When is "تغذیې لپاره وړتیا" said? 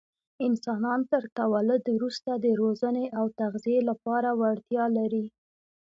3.39-4.85